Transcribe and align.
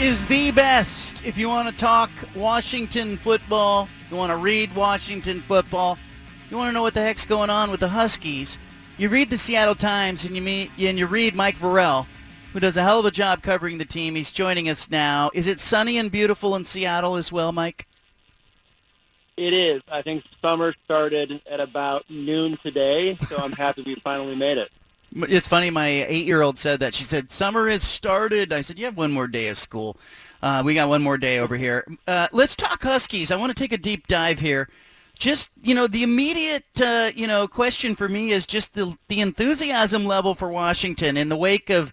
Is 0.00 0.24
the 0.24 0.50
best. 0.50 1.26
If 1.26 1.36
you 1.36 1.48
want 1.48 1.68
to 1.68 1.76
talk 1.76 2.10
Washington 2.34 3.18
football, 3.18 3.86
you 4.10 4.16
want 4.16 4.30
to 4.30 4.36
read 4.36 4.74
Washington 4.74 5.42
football, 5.42 5.98
you 6.50 6.56
want 6.56 6.70
to 6.70 6.72
know 6.72 6.80
what 6.80 6.94
the 6.94 7.02
heck's 7.02 7.26
going 7.26 7.50
on 7.50 7.70
with 7.70 7.80
the 7.80 7.88
Huskies, 7.88 8.56
you 8.96 9.10
read 9.10 9.28
the 9.28 9.36
Seattle 9.36 9.74
Times 9.74 10.24
and 10.24 10.34
you 10.34 10.40
meet 10.40 10.70
and 10.78 10.98
you 10.98 11.06
read 11.06 11.34
Mike 11.34 11.56
Vorel, 11.56 12.06
who 12.54 12.60
does 12.60 12.78
a 12.78 12.82
hell 12.82 13.00
of 13.00 13.04
a 13.04 13.10
job 13.10 13.42
covering 13.42 13.76
the 13.76 13.84
team. 13.84 14.14
He's 14.14 14.30
joining 14.30 14.70
us 14.70 14.90
now. 14.90 15.30
Is 15.34 15.46
it 15.46 15.60
sunny 15.60 15.98
and 15.98 16.10
beautiful 16.10 16.56
in 16.56 16.64
Seattle 16.64 17.16
as 17.16 17.30
well, 17.30 17.52
Mike? 17.52 17.86
It 19.36 19.52
is. 19.52 19.82
I 19.92 20.00
think 20.00 20.24
summer 20.40 20.74
started 20.84 21.42
at 21.48 21.60
about 21.60 22.08
noon 22.08 22.58
today, 22.62 23.18
so 23.28 23.36
I'm 23.36 23.52
happy 23.52 23.82
we 23.82 23.96
finally 23.96 24.34
made 24.34 24.56
it. 24.56 24.70
It's 25.14 25.48
funny. 25.48 25.70
My 25.70 25.88
eight-year-old 25.88 26.58
said 26.58 26.80
that. 26.80 26.94
She 26.94 27.04
said, 27.04 27.30
"Summer 27.30 27.68
has 27.68 27.82
started." 27.82 28.52
I 28.52 28.60
said, 28.60 28.78
"You 28.78 28.84
have 28.84 28.96
one 28.96 29.12
more 29.12 29.26
day 29.26 29.48
of 29.48 29.58
school. 29.58 29.96
Uh, 30.42 30.62
we 30.64 30.74
got 30.74 30.88
one 30.88 31.02
more 31.02 31.18
day 31.18 31.38
over 31.38 31.56
here. 31.56 31.84
Uh, 32.06 32.28
let's 32.32 32.56
talk 32.56 32.82
Huskies. 32.82 33.30
I 33.30 33.36
want 33.36 33.54
to 33.54 33.60
take 33.62 33.72
a 33.72 33.78
deep 33.78 34.06
dive 34.06 34.40
here. 34.40 34.68
Just 35.18 35.50
you 35.62 35.74
know, 35.74 35.86
the 35.86 36.02
immediate 36.02 36.80
uh, 36.80 37.10
you 37.14 37.26
know 37.26 37.46
question 37.48 37.94
for 37.94 38.08
me 38.08 38.30
is 38.30 38.46
just 38.46 38.74
the 38.74 38.96
the 39.08 39.20
enthusiasm 39.20 40.06
level 40.06 40.34
for 40.34 40.48
Washington 40.48 41.16
in 41.16 41.28
the 41.28 41.36
wake 41.36 41.70
of 41.70 41.92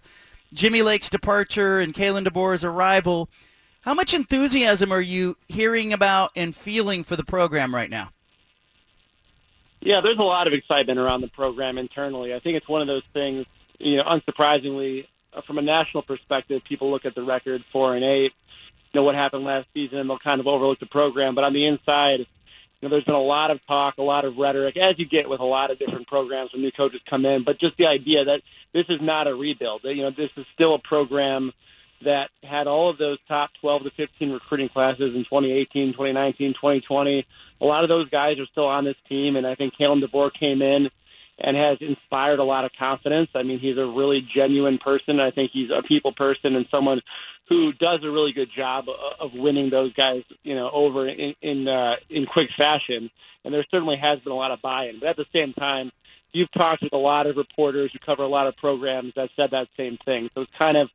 Jimmy 0.54 0.82
Lake's 0.82 1.10
departure 1.10 1.80
and 1.80 1.92
Kalen 1.92 2.26
DeBoer's 2.26 2.64
arrival. 2.64 3.28
How 3.82 3.94
much 3.94 4.14
enthusiasm 4.14 4.92
are 4.92 5.00
you 5.00 5.36
hearing 5.48 5.92
about 5.92 6.30
and 6.34 6.54
feeling 6.54 7.04
for 7.04 7.16
the 7.16 7.24
program 7.24 7.74
right 7.74 7.90
now? 7.90 8.10
Yeah, 9.80 10.00
there's 10.00 10.16
a 10.16 10.22
lot 10.22 10.46
of 10.46 10.52
excitement 10.52 10.98
around 10.98 11.20
the 11.20 11.28
program 11.28 11.78
internally. 11.78 12.34
I 12.34 12.40
think 12.40 12.56
it's 12.56 12.68
one 12.68 12.80
of 12.80 12.88
those 12.88 13.04
things, 13.12 13.46
you 13.78 13.96
know, 13.96 14.04
unsurprisingly, 14.04 15.06
uh, 15.32 15.40
from 15.42 15.58
a 15.58 15.62
national 15.62 16.02
perspective, 16.02 16.64
people 16.64 16.90
look 16.90 17.04
at 17.04 17.14
the 17.14 17.22
record 17.22 17.64
four 17.70 17.94
and 17.94 18.04
eight, 18.04 18.32
you 18.92 19.00
know, 19.00 19.04
what 19.04 19.14
happened 19.14 19.44
last 19.44 19.68
season, 19.74 19.98
and 19.98 20.10
they'll 20.10 20.18
kind 20.18 20.40
of 20.40 20.46
overlook 20.46 20.80
the 20.80 20.86
program. 20.86 21.34
But 21.34 21.44
on 21.44 21.52
the 21.52 21.64
inside, 21.64 22.20
you 22.20 22.26
know, 22.82 22.88
there's 22.88 23.04
been 23.04 23.14
a 23.14 23.20
lot 23.20 23.50
of 23.50 23.64
talk, 23.66 23.98
a 23.98 24.02
lot 24.02 24.24
of 24.24 24.36
rhetoric, 24.36 24.76
as 24.76 24.98
you 24.98 25.04
get 25.04 25.28
with 25.28 25.40
a 25.40 25.44
lot 25.44 25.70
of 25.70 25.78
different 25.78 26.06
programs 26.06 26.52
when 26.52 26.62
new 26.62 26.72
coaches 26.72 27.00
come 27.06 27.24
in. 27.24 27.44
But 27.44 27.58
just 27.58 27.76
the 27.76 27.86
idea 27.86 28.24
that 28.24 28.42
this 28.72 28.86
is 28.88 29.00
not 29.00 29.26
a 29.26 29.34
rebuild. 29.34 29.82
That, 29.82 29.94
you 29.94 30.02
know, 30.02 30.10
this 30.10 30.30
is 30.36 30.46
still 30.54 30.74
a 30.74 30.78
program 30.78 31.52
that 32.02 32.30
had 32.42 32.66
all 32.66 32.88
of 32.88 32.98
those 32.98 33.18
top 33.26 33.50
12 33.60 33.84
to 33.84 33.90
15 33.90 34.32
recruiting 34.32 34.68
classes 34.68 35.14
in 35.14 35.24
2018, 35.24 35.92
2019, 35.92 36.54
2020. 36.54 37.26
A 37.60 37.64
lot 37.64 37.82
of 37.82 37.88
those 37.88 38.08
guys 38.08 38.38
are 38.38 38.46
still 38.46 38.66
on 38.66 38.84
this 38.84 38.96
team, 39.08 39.36
and 39.36 39.46
I 39.46 39.54
think 39.54 39.74
Kalen 39.74 40.02
DeBoer 40.02 40.32
came 40.32 40.62
in 40.62 40.90
and 41.40 41.56
has 41.56 41.78
inspired 41.80 42.38
a 42.38 42.44
lot 42.44 42.64
of 42.64 42.72
confidence. 42.72 43.30
I 43.34 43.42
mean, 43.42 43.58
he's 43.58 43.76
a 43.78 43.86
really 43.86 44.20
genuine 44.20 44.78
person. 44.78 45.20
I 45.20 45.30
think 45.30 45.52
he's 45.52 45.70
a 45.70 45.82
people 45.82 46.12
person 46.12 46.56
and 46.56 46.66
someone 46.70 47.00
who 47.48 47.72
does 47.72 48.02
a 48.02 48.10
really 48.10 48.32
good 48.32 48.50
job 48.50 48.88
of 49.20 49.34
winning 49.34 49.70
those 49.70 49.92
guys, 49.92 50.24
you 50.42 50.54
know, 50.54 50.70
over 50.70 51.06
in 51.06 51.34
in, 51.40 51.68
uh, 51.68 51.96
in 52.10 52.26
quick 52.26 52.50
fashion. 52.50 53.10
And 53.44 53.54
there 53.54 53.64
certainly 53.70 53.96
has 53.96 54.18
been 54.18 54.32
a 54.32 54.36
lot 54.36 54.50
of 54.50 54.60
buy-in. 54.60 54.98
But 54.98 55.10
at 55.10 55.16
the 55.16 55.26
same 55.32 55.52
time, 55.52 55.92
you've 56.32 56.50
talked 56.50 56.82
with 56.82 56.92
a 56.92 56.98
lot 56.98 57.26
of 57.26 57.36
reporters 57.36 57.92
who 57.92 57.98
cover 57.98 58.22
a 58.22 58.28
lot 58.28 58.46
of 58.46 58.56
programs 58.56 59.14
that 59.14 59.30
said 59.36 59.52
that 59.52 59.68
same 59.76 59.96
thing. 60.04 60.28
So 60.34 60.42
it's 60.42 60.52
kind 60.58 60.76
of 60.76 60.90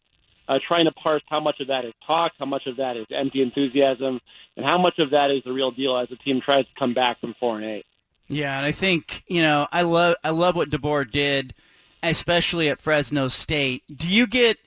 uh, 0.47 0.59
trying 0.61 0.85
to 0.85 0.91
parse 0.91 1.21
how 1.27 1.39
much 1.39 1.59
of 1.59 1.67
that 1.67 1.85
is 1.85 1.93
talk, 2.05 2.33
how 2.39 2.45
much 2.45 2.67
of 2.67 2.77
that 2.77 2.97
is 2.97 3.05
empty 3.11 3.41
enthusiasm, 3.41 4.19
and 4.57 4.65
how 4.65 4.77
much 4.77 4.99
of 4.99 5.09
that 5.11 5.31
is 5.31 5.43
the 5.43 5.53
real 5.53 5.71
deal 5.71 5.97
as 5.97 6.09
the 6.09 6.15
team 6.15 6.41
tries 6.41 6.65
to 6.65 6.73
come 6.75 6.93
back 6.93 7.19
from 7.19 7.33
four 7.39 7.55
and 7.55 7.65
eight. 7.65 7.85
Yeah, 8.27 8.57
and 8.57 8.65
I 8.65 8.71
think 8.71 9.23
you 9.27 9.41
know 9.41 9.67
I 9.71 9.81
love 9.81 10.15
I 10.23 10.29
love 10.29 10.55
what 10.55 10.69
DeBoer 10.69 11.09
did, 11.09 11.53
especially 12.01 12.69
at 12.69 12.81
Fresno 12.81 13.27
State. 13.27 13.83
Do 13.93 14.07
you 14.07 14.27
get 14.27 14.57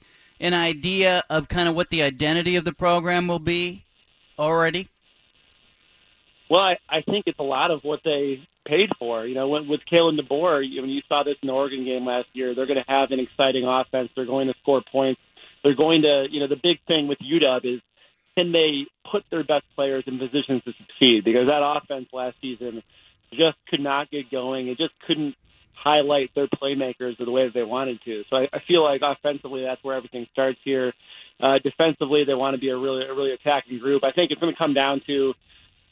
an 0.41 0.55
idea 0.55 1.25
of 1.31 1.49
kind 1.49 1.69
of 1.69 1.75
what 1.75 1.91
the 1.91 2.03
identity 2.03 2.57
of 2.57 2.65
the 2.65 2.73
program 2.73 3.27
will 3.27 3.39
be 3.39 3.85
already? 4.39 4.89
Well, 6.49 6.63
I, 6.63 6.79
I 6.89 7.01
think 7.01 7.25
it's 7.27 7.39
a 7.39 7.45
lot 7.45 7.71
of 7.71 7.83
what 7.83 8.05
they 8.05 8.47
paid 8.65 8.91
for. 8.99 9.27
You 9.27 9.35
know, 9.35 9.49
when, 9.49 9.67
with 9.67 9.85
Kalen 9.85 10.21
DeBoer, 10.21 10.81
when 10.81 10.91
you 10.91 11.03
saw 11.09 11.23
this 11.23 11.37
in 11.43 11.49
the 11.49 11.55
Oregon 11.55 11.85
game 11.85 12.05
last 12.05 12.29
year, 12.35 12.55
they're 12.55 12.67
going 12.67 12.83
to 12.83 12.91
have 12.91 13.11
an 13.11 13.19
exciting 13.19 13.65
offense. 13.65 14.11
They're 14.15 14.27
going 14.27 14.49
to 14.49 14.55
score 14.61 14.83
points 14.83 15.21
they're 15.67 15.75
going 15.75 16.03
to, 16.03 16.29
you 16.31 16.39
know, 16.39 16.47
the 16.47 16.57
big 16.57 16.81
thing 16.87 17.09
with 17.09 17.19
UW 17.19 17.65
is 17.65 17.81
can 18.37 18.53
they 18.53 18.87
put 19.05 19.25
their 19.31 19.43
best 19.43 19.65
players 19.75 20.05
in 20.07 20.17
positions 20.17 20.63
to 20.63 20.73
succeed? 20.75 21.25
Because 21.25 21.47
that 21.47 21.61
offense 21.61 22.09
last 22.13 22.37
season 22.41 22.85
just 23.33 23.57
could 23.69 23.81
not 23.81 24.09
get 24.11 24.31
going. 24.31 24.69
It 24.69 24.79
just 24.79 24.93
couldn't 25.01 25.35
highlight 25.75 26.33
their 26.37 26.47
playmakers 26.47 27.19
the 27.19 27.31
way 27.31 27.47
that 27.47 27.55
they 27.55 27.65
wanted 27.65 28.01
to. 28.03 28.25
So 28.31 28.37
I, 28.37 28.49
I 28.53 28.61
feel 28.61 28.85
like 28.85 29.03
offensively, 29.03 29.63
that's 29.63 29.83
where 29.83 29.97
everything 29.97 30.29
starts 30.31 30.61
here. 30.63 30.93
Uh, 31.41 31.59
defensively, 31.59 32.23
they 32.23 32.35
want 32.35 32.55
to 32.55 32.61
be 32.61 32.69
a 32.69 32.77
really, 32.77 33.05
a 33.05 33.13
really 33.13 33.33
attacking 33.33 33.81
group. 33.81 34.05
I 34.05 34.13
think 34.13 34.31
it's 34.31 34.41
going 34.41 34.53
to 34.53 34.59
come 34.59 34.73
down 34.73 35.01
to, 35.09 35.35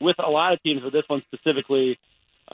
with 0.01 0.17
a 0.21 0.31
lot 0.31 0.53
of 0.53 0.63
teams, 0.63 0.83
but 0.83 0.93
this 0.93 1.09
one 1.09 1.23
specifically, 1.23 1.99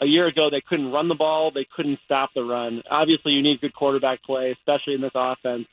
a 0.01 0.07
year 0.07 0.27
ago 0.27 0.49
they 0.49 0.61
couldn't 0.63 0.91
run 0.91 1.09
the 1.09 1.15
ball, 1.15 1.51
they 1.51 1.65
couldn't 1.65 1.99
stop 2.05 2.33
the 2.33 2.45
run. 2.45 2.83
Obviously, 2.91 3.35
you 3.35 3.43
need 3.43 3.61
good 3.61 3.75
quarterback 3.75 4.23
play, 4.23 4.53
especially 4.53 4.95
in 4.95 5.03
this 5.03 5.13
offense 5.15 5.67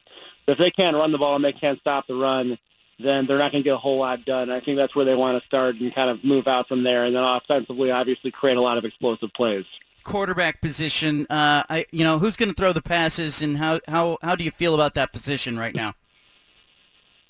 if 0.48 0.58
they 0.58 0.72
can't 0.72 0.96
run 0.96 1.12
the 1.12 1.18
ball 1.18 1.36
and 1.36 1.46
they 1.46 1.54
can't 1.54 1.80
stop 1.80 2.08
the 2.08 2.16
run, 2.16 2.58
then 3.00 3.28
they're 3.28 3.38
not 3.38 3.52
going 3.52 3.64
to 3.64 3.68
get 3.68 3.76
a 3.76 3.78
whole 3.78 4.00
lot 4.00 4.26
done. 4.26 4.50
I 4.50 4.60
think 4.60 4.78
that's 4.78 4.96
where 4.96 5.06
they 5.06 5.16
want 5.16 5.40
to 5.40 5.46
start 5.46 5.76
and 5.76 5.94
kind 5.94 6.10
of 6.10 6.24
move 6.24 6.48
out 6.48 6.68
from 6.68 6.84
there, 6.84 7.06
and 7.06 7.16
then 7.16 7.24
offensively, 7.24 7.92
obviously, 7.92 8.32
create 8.32 8.58
a 8.58 8.62
lot 8.62 8.78
of 8.78 8.86
explosive 8.86 9.32
plays. 9.34 9.66
Quarterback 10.04 10.62
position, 10.62 11.28
uh, 11.30 11.64
I 11.70 11.86
you 11.92 12.04
know 12.04 12.18
who's 12.18 12.38
going 12.38 12.50
to 12.50 12.56
throw 12.56 12.72
the 12.72 12.82
passes, 12.82 13.42
and 13.42 13.58
how 13.58 13.82
how 13.88 14.18
how 14.22 14.36
do 14.36 14.44
you 14.44 14.52
feel 14.52 14.74
about 14.74 14.94
that 14.96 15.12
position 15.12 15.60
right 15.60 15.76
now? 15.76 15.94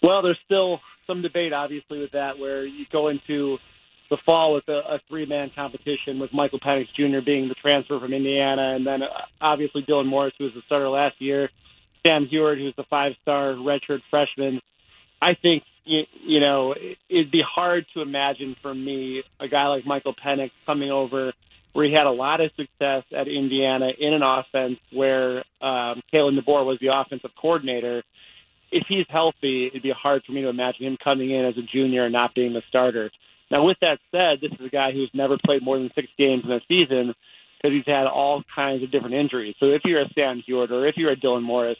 Well, 0.01 0.21
there's 0.21 0.39
still 0.45 0.79
some 1.07 1.21
debate, 1.23 1.53
obviously, 1.53 1.99
with 1.99 2.11
that, 2.11 2.37
where 2.37 2.65
you 2.65 2.85
go 2.91 3.07
into 3.07 3.57
the 4.09 4.17
fall 4.17 4.53
with 4.53 4.69
a, 4.69 4.87
a 4.87 4.99
three-man 5.09 5.49
competition 5.49 6.19
with 6.19 6.31
Michael 6.33 6.59
Penix 6.59 6.93
Jr. 6.93 7.19
being 7.19 7.49
the 7.49 7.55
transfer 7.55 7.99
from 7.99 8.13
Indiana, 8.13 8.73
and 8.75 8.85
then 8.85 9.03
uh, 9.03 9.25
obviously 9.41 9.81
Dylan 9.81 10.05
Morris, 10.05 10.33
who 10.37 10.45
was 10.45 10.53
the 10.53 10.61
starter 10.61 10.87
last 10.87 11.19
year, 11.19 11.49
Sam 12.07 12.25
Huard, 12.25 12.57
who's 12.57 12.73
the 12.75 12.85
five-star 12.85 13.55
redshirt 13.55 14.01
freshman. 14.09 14.61
I 15.21 15.33
think 15.33 15.63
you, 15.83 16.05
you 16.23 16.39
know 16.39 16.73
it'd 17.09 17.31
be 17.31 17.41
hard 17.41 17.85
to 17.93 18.01
imagine 18.01 18.55
for 18.61 18.73
me 18.73 19.23
a 19.41 19.47
guy 19.49 19.67
like 19.67 19.85
Michael 19.85 20.13
Penix 20.13 20.51
coming 20.65 20.89
over 20.89 21.33
where 21.73 21.85
he 21.85 21.91
had 21.91 22.07
a 22.07 22.11
lot 22.11 22.39
of 22.39 22.49
success 22.55 23.03
at 23.11 23.27
Indiana 23.27 23.89
in 23.89 24.13
an 24.13 24.23
offense 24.23 24.79
where 24.91 25.43
um, 25.61 26.01
Kalen 26.13 26.39
DeBoer 26.39 26.65
was 26.65 26.79
the 26.79 26.87
offensive 26.87 27.31
coordinator. 27.35 28.03
If 28.71 28.87
he's 28.87 29.05
healthy, 29.09 29.65
it'd 29.65 29.83
be 29.83 29.89
hard 29.89 30.23
for 30.23 30.31
me 30.31 30.41
to 30.43 30.47
imagine 30.47 30.85
him 30.85 30.95
coming 30.95 31.31
in 31.31 31.43
as 31.43 31.57
a 31.57 31.61
junior 31.61 32.05
and 32.05 32.13
not 32.13 32.33
being 32.33 32.53
the 32.53 32.63
starter. 32.69 33.11
Now, 33.51 33.65
with 33.65 33.79
that 33.81 33.99
said, 34.13 34.39
this 34.39 34.53
is 34.53 34.65
a 34.65 34.69
guy 34.69 34.91
who's 34.91 35.13
never 35.13 35.37
played 35.37 35.61
more 35.61 35.77
than 35.77 35.91
six 35.93 36.07
games 36.17 36.45
in 36.45 36.51
a 36.51 36.61
season, 36.69 37.13
because 37.57 37.73
he's 37.73 37.85
had 37.85 38.07
all 38.07 38.43
kinds 38.43 38.83
of 38.83 38.91
different 38.91 39.15
injuries. 39.15 39.55
So 39.59 39.65
if 39.65 39.83
you're 39.85 40.01
a 40.01 40.09
Sam 40.13 40.41
Huard 40.41 40.71
or 40.71 40.85
if 40.85 40.97
you're 40.97 41.11
a 41.11 41.15
Dylan 41.15 41.43
Morris, 41.43 41.77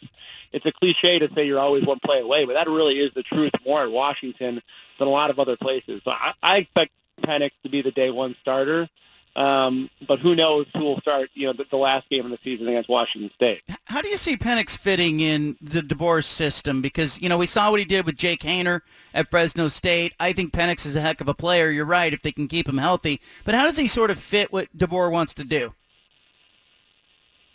it's 0.51 0.65
a 0.65 0.71
cliche 0.71 1.19
to 1.19 1.31
say 1.33 1.45
you're 1.45 1.59
always 1.59 1.85
one 1.85 1.99
play 1.99 2.19
away, 2.19 2.45
but 2.45 2.53
that 2.53 2.67
really 2.67 2.99
is 2.99 3.11
the 3.13 3.23
truth 3.23 3.51
more 3.65 3.83
at 3.83 3.91
Washington 3.91 4.61
than 4.97 5.07
a 5.07 5.11
lot 5.11 5.29
of 5.29 5.39
other 5.39 5.55
places. 5.55 6.01
So 6.03 6.11
I, 6.11 6.33
I 6.41 6.57
expect 6.57 6.91
Penix 7.21 7.51
to 7.63 7.69
be 7.69 7.81
the 7.81 7.91
day 7.91 8.09
one 8.09 8.35
starter. 8.41 8.89
Um, 9.37 9.91
but 10.07 10.19
who 10.19 10.35
knows 10.35 10.65
who 10.73 10.79
will 10.79 10.99
start, 10.99 11.29
you 11.35 11.45
know, 11.45 11.53
the, 11.53 11.65
the, 11.69 11.77
last 11.77 12.09
game 12.09 12.25
of 12.25 12.31
the 12.31 12.39
season 12.43 12.67
against 12.67 12.89
Washington 12.89 13.29
State. 13.35 13.61
How 13.85 14.01
do 14.01 14.07
you 14.07 14.17
see 14.17 14.35
Penix 14.35 14.75
fitting 14.75 15.19
in 15.19 15.55
the 15.61 15.81
DeBoer 15.81 16.23
system? 16.23 16.81
Because, 16.81 17.21
you 17.21 17.29
know, 17.29 17.37
we 17.37 17.45
saw 17.45 17.69
what 17.69 17.79
he 17.79 17.85
did 17.85 18.07
with 18.07 18.17
Jake 18.17 18.41
Haener 18.41 18.81
at 19.13 19.29
Fresno 19.29 19.67
State. 19.67 20.13
I 20.19 20.33
think 20.33 20.53
Penix 20.53 20.87
is 20.87 20.95
a 20.95 21.01
heck 21.01 21.21
of 21.21 21.27
a 21.27 21.35
player. 21.35 21.69
You're 21.69 21.85
right, 21.85 22.11
if 22.11 22.23
they 22.23 22.31
can 22.31 22.47
keep 22.47 22.67
him 22.67 22.79
healthy. 22.79 23.21
But 23.45 23.53
how 23.53 23.65
does 23.65 23.77
he 23.77 23.85
sort 23.85 24.09
of 24.09 24.17
fit 24.17 24.51
what 24.51 24.75
DeBoer 24.75 25.11
wants 25.11 25.35
to 25.35 25.43
do? 25.43 25.75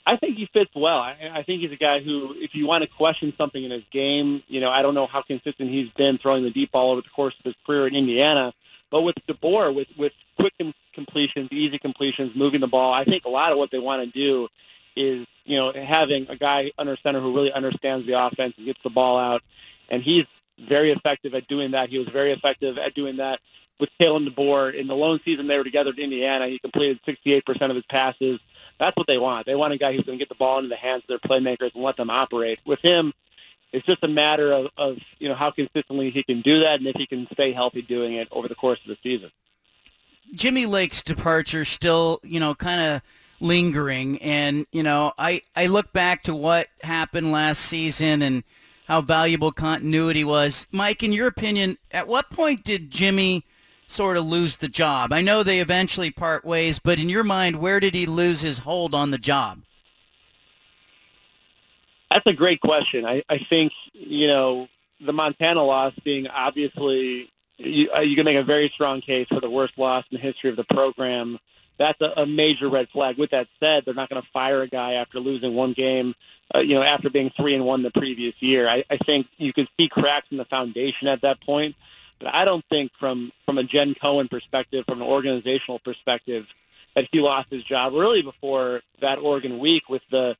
I 0.07 0.15
think 0.15 0.37
he 0.37 0.47
fits 0.47 0.71
well. 0.77 0.99
I, 0.99 1.17
I 1.33 1.43
think 1.43 1.63
he's 1.63 1.73
a 1.73 1.77
guy 1.77 2.01
who, 2.01 2.35
if 2.39 2.55
you 2.55 2.67
want 2.67 2.83
to 2.83 2.89
question 2.89 3.33
something 3.37 3.63
in 3.63 3.73
his 3.73 3.85
game, 3.91 4.43
you 4.47 4.61
know, 4.61 4.71
I 4.71 4.83
don't 4.83 4.95
know 4.95 5.07
how 5.07 5.23
consistent 5.23 5.71
he's 5.71 5.91
been 5.91 6.19
throwing 6.19 6.45
the 6.45 6.51
deep 6.51 6.71
ball 6.71 6.93
over 6.93 7.01
the 7.01 7.09
course 7.09 7.35
of 7.39 7.45
his 7.45 7.55
career 7.67 7.89
in 7.89 7.97
Indiana, 7.97 8.53
but 8.93 9.03
with 9.03 9.17
DeBoer, 9.27 9.75
with 9.75 9.89
with 9.97 10.13
quick 10.39 10.53
com- 10.61 10.75
completions, 10.93 11.49
easy 11.51 11.79
completions, 11.79 12.37
moving 12.37 12.61
the 12.61 12.69
ball, 12.69 12.93
I 12.93 13.03
think 13.03 13.25
a 13.25 13.29
lot 13.29 13.51
of 13.51 13.59
what 13.59 13.73
they 13.73 13.81
want 13.81 14.05
to 14.05 14.11
do 14.11 14.49
is, 14.95 15.27
you 15.45 15.57
know, 15.57 15.73
having 15.73 16.29
a 16.29 16.37
guy 16.37 16.71
under 16.79 16.97
center 16.97 17.21
who 17.21 17.35
really 17.35 17.53
understands 17.53 18.07
the 18.07 18.13
offense 18.13 18.55
and 18.57 18.67
gets 18.67 18.81
the 18.85 18.91
ball 18.91 19.19
out, 19.19 19.43
and 19.89 20.01
he's 20.03 20.27
very 20.69 20.91
effective 20.93 21.35
at 21.35 21.49
doing 21.49 21.73
that. 21.73 21.89
He 21.89 21.99
was 21.99 22.09
very 22.09 22.31
effective 22.31 22.79
at 22.79 22.95
doing 22.95 23.17
that 23.17 23.41
with 23.81 23.91
Kalen 23.99 24.29
DeBoer 24.29 24.75
in 24.75 24.87
the 24.87 24.95
lone 24.95 25.19
season 25.25 25.49
they 25.49 25.59
were 25.59 25.65
together 25.65 25.91
in 25.91 25.99
Indiana. 25.99 26.47
He 26.47 26.61
completed 26.61 27.01
68% 27.05 27.71
of 27.71 27.75
his 27.75 27.87
passes 27.87 28.39
that's 28.83 28.97
what 28.97 29.07
they 29.07 29.19
want. 29.19 29.47
They 29.47 29.55
want 29.55 29.73
a 29.73 29.79
guy 29.79 29.93
who's 29.93 30.03
going 30.03 30.19
to 30.19 30.23
get 30.23 30.29
the 30.29 30.35
ball 30.35 30.59
into 30.59 30.69
the 30.69 30.77
hands 30.77 31.05
of 31.05 31.09
their 31.09 31.19
playmakers 31.19 31.73
and 31.75 31.85
let 31.85 31.97
them 31.97 32.11
operate. 32.11 32.59
With 32.65 32.81
him, 32.81 33.13
it's 33.73 33.87
just 33.87 34.05
a 34.05 34.09
matter 34.09 34.53
of, 34.53 34.69
of 34.77 34.99
you 35.19 35.29
know 35.29 35.35
how 35.35 35.51
consistently 35.51 36.11
he 36.11 36.23
can 36.23 36.41
do 36.41 36.61
that 36.61 36.79
and 36.79 36.87
if 36.87 36.97
he 36.97 37.07
can 37.07 37.27
stay 37.33 37.53
healthy 37.53 37.83
doing 37.83 38.15
it 38.15 38.29
over 38.31 38.49
the 38.49 38.55
course 38.55 38.79
of 38.81 38.89
the 38.89 38.99
season. 39.03 39.31
Jimmy 40.35 40.67
Lake's 40.67 41.03
departure 41.03 41.65
still, 41.65 42.21
you 42.23 42.41
know, 42.41 42.55
kind 42.55 42.81
of 42.81 43.03
lingering, 43.41 44.21
and 44.23 44.67
you 44.73 44.83
know, 44.83 45.13
I 45.19 45.43
I 45.57 45.67
look 45.67 45.93
back 45.93 46.23
to 46.25 46.35
what 46.35 46.69
happened 46.83 47.33
last 47.33 47.61
season 47.61 48.23
and 48.23 48.45
how 48.87 49.01
valuable 49.01 49.53
continuity 49.53 50.25
was. 50.25 50.67
Mike, 50.71 51.03
in 51.03 51.13
your 51.13 51.27
opinion, 51.27 51.79
at 51.91 52.09
what 52.09 52.31
point 52.31 52.65
did 52.65 52.91
Jimmy 52.91 53.45
sort 53.87 54.17
of 54.17 54.25
lose 54.25 54.57
the 54.59 54.69
job? 54.69 55.13
I 55.13 55.21
know 55.21 55.43
they 55.43 55.61
eventually 55.61 56.11
part 56.11 56.45
ways, 56.45 56.79
but 56.79 56.99
in 56.99 57.09
your 57.09 57.25
mind, 57.25 57.57
where 57.57 57.81
did 57.81 57.95
he 57.95 58.07
lose 58.07 58.41
his 58.41 58.59
hold 58.59 58.95
on 58.95 59.11
the 59.11 59.19
job? 59.19 59.63
That's 62.13 62.27
a 62.27 62.35
great 62.35 62.61
question. 62.61 63.07
I, 63.07 63.23
I 63.31 63.39
think, 63.39 63.73
you 63.95 64.27
know, 64.27 64.69
the 65.01 65.15
Montana 65.15 65.63
loss 65.63 65.95
being 66.05 66.29
obviously, 66.29 67.31
you, 67.57 67.91
uh, 67.91 68.01
you 68.01 68.17
can 68.17 68.27
make 68.27 68.37
a 68.37 68.43
very 68.43 68.69
strong 68.69 69.01
case 69.01 69.29
for 69.29 69.41
the 69.41 69.49
worst 69.49 69.79
loss 69.79 70.05
in 70.11 70.19
the 70.19 70.23
history 70.23 70.51
of 70.51 70.57
the 70.57 70.65
program. 70.65 71.39
That's 71.79 71.99
a, 72.03 72.13
a 72.19 72.27
major 72.27 72.69
red 72.69 72.91
flag. 72.91 73.17
With 73.17 73.31
that 73.31 73.49
said, 73.61 73.87
they're 73.87 73.95
not 73.95 74.11
going 74.11 74.21
to 74.21 74.29
fire 74.29 74.61
a 74.61 74.69
guy 74.69 74.93
after 74.93 75.21
losing 75.21 75.55
one 75.55 75.73
game, 75.73 76.15
uh, 76.55 76.59
you 76.59 76.75
know, 76.75 76.83
after 76.83 77.09
being 77.09 77.31
three 77.31 77.55
and 77.55 77.65
one 77.65 77.83
the 77.83 77.91
previous 77.91 78.35
year. 78.41 78.69
I, 78.69 78.85
I 78.91 78.99
think 78.99 79.27
you 79.39 79.55
can 79.55 79.67
see 79.81 79.89
cracks 79.89 80.27
in 80.31 80.37
the 80.37 80.45
foundation 80.45 81.09
at 81.09 81.23
that 81.23 81.41
point. 81.41 81.77
But 82.19 82.35
I 82.35 82.45
don't 82.45 82.65
think 82.69 82.93
from, 83.01 83.33
from 83.47 83.57
a 83.57 83.65
Jen 83.65 83.95
Cohen 83.95 84.29
perspective, 84.29 84.85
from 84.87 85.01
an 85.01 85.09
organizational 85.09 85.79
perspective, 85.79 86.47
that 86.95 87.09
he 87.11 87.23
lost 87.23 87.49
his 87.49 87.65
job 87.65 87.95
really 87.95 88.21
before 88.21 88.83
that 89.01 89.19
Oregon 89.19 89.59
week 89.59 89.89
with 89.89 90.03
the 90.11 90.37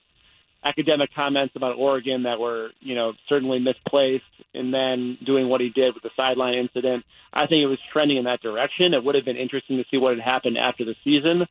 academic 0.65 1.13
comments 1.15 1.57
about 1.57 1.77
Oregon 1.77 2.23
that 2.25 2.39
were, 2.39 2.71
you 2.81 2.95
know, 2.95 3.15
certainly 3.29 3.59
misplaced 3.59 4.25
and 4.55 4.73
then 4.73 5.17
doing 5.23 5.49
what 5.49 5.61
he 5.61 5.71
did 5.71 5.95
with 5.95 6.03
the 6.03 6.11
sideline 6.17 6.55
incident. 6.55 7.05
I 7.33 7.47
think 7.47 7.63
it 7.63 7.67
was 7.67 7.81
trending 7.81 8.19
in 8.19 8.25
that 8.25 8.41
direction. 8.41 8.95
It 8.95 9.03
would 9.03 9.15
have 9.15 9.25
been 9.25 9.37
interesting 9.37 9.79
to 9.79 9.85
see 9.91 9.97
what 9.97 10.15
had 10.17 10.25
happened 10.25 10.59
after 10.59 10.85
the 10.85 10.95
season, 11.03 11.47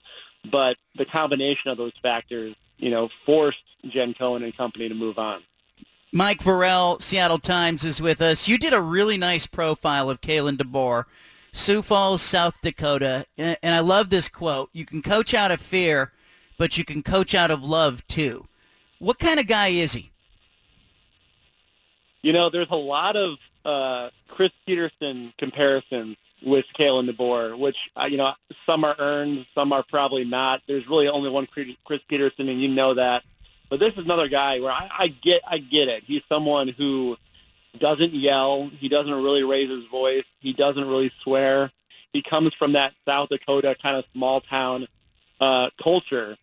but 0.49 0.77
the 0.95 1.05
combination 1.05 1.71
of 1.71 1.77
those 1.77 1.93
factors, 2.01 2.55
you 2.77 2.91
know, 2.91 3.09
forced 3.25 3.63
Jen 3.87 4.13
Cohen 4.13 4.43
and 4.43 4.55
company 4.55 4.87
to 4.87 4.95
move 4.95 5.17
on. 5.17 5.41
Mike 6.13 6.39
Vorel, 6.39 7.01
Seattle 7.01 7.39
Times, 7.39 7.85
is 7.85 8.01
with 8.01 8.21
us. 8.21 8.47
You 8.47 8.57
did 8.57 8.73
a 8.73 8.81
really 8.81 9.17
nice 9.17 9.47
profile 9.47 10.09
of 10.09 10.21
Kalen 10.21 10.57
DeBoer, 10.57 11.05
Sioux 11.53 11.81
Falls, 11.81 12.21
South 12.21 12.53
Dakota, 12.61 13.25
and 13.37 13.57
I 13.63 13.79
love 13.79 14.09
this 14.09 14.29
quote. 14.29 14.69
You 14.73 14.85
can 14.85 15.01
coach 15.01 15.33
out 15.33 15.51
of 15.51 15.61
fear, 15.61 16.11
but 16.57 16.77
you 16.77 16.85
can 16.85 17.01
coach 17.01 17.33
out 17.33 17.49
of 17.49 17.63
love 17.63 18.05
too. 18.07 18.45
What 19.01 19.18
kind 19.18 19.39
of 19.39 19.48
guy 19.48 19.69
is 19.69 19.94
he? 19.94 20.12
You 22.21 22.33
know, 22.33 22.51
there's 22.51 22.69
a 22.69 22.75
lot 22.75 23.15
of 23.15 23.38
uh, 23.65 24.09
Chris 24.27 24.51
Petersen 24.68 25.33
comparisons 25.39 26.18
with 26.44 26.65
Kalen 26.77 27.09
DeBoer, 27.09 27.57
which, 27.57 27.89
uh, 28.00 28.06
you 28.06 28.18
know, 28.18 28.36
some 28.68 28.86
are 28.86 28.95
earned, 29.00 29.48
some 29.56 29.74
are 29.74 29.81
probably 29.81 30.24
not. 30.24 30.62
There's 30.68 30.88
really 30.88 31.07
only 31.07 31.31
one 31.31 31.48
Chris 31.48 32.01
Petersen, 32.07 32.48
and 32.48 32.62
you 32.62 32.68
know 32.68 32.94
that. 32.94 33.24
But 33.69 33.80
this 33.80 33.92
is 33.94 34.06
another 34.06 34.27
guy 34.27 34.59
where 34.59 34.71
I, 34.71 34.88
I 34.95 35.07
get 35.07 35.42
I 35.47 35.57
get 35.57 35.88
it. 35.88 36.04
He's 36.04 36.21
someone 36.30 36.68
who 36.68 37.18
doesn't 37.80 38.13
yell. 38.13 38.69
He 38.77 38.88
doesn't 38.88 39.15
really 39.15 39.44
raise 39.44 39.69
his 39.69 39.86
voice. 39.86 40.25
He 40.42 40.54
doesn't 40.54 40.88
really 40.88 41.12
swear. 41.21 41.71
He 42.13 42.21
comes 42.21 42.54
from 42.54 42.74
that 42.74 42.94
South 43.07 43.30
Dakota 43.30 43.75
kind 43.81 43.97
of 43.97 44.06
small 44.13 44.42
town 44.42 44.88
uh, 45.39 45.71
culture. 45.81 46.38